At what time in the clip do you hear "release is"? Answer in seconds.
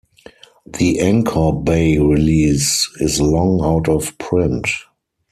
1.99-3.21